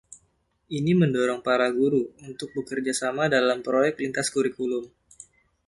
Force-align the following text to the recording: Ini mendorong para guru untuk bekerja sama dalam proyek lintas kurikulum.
Ini 0.77 0.91
mendorong 1.01 1.41
para 1.47 1.67
guru 1.79 2.01
untuk 2.29 2.49
bekerja 2.57 2.89
sama 3.01 3.23
dalam 3.35 3.59
proyek 3.67 3.95
lintas 4.01 4.27
kurikulum. 4.33 4.85